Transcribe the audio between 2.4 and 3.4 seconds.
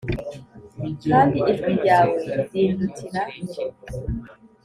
rindutira,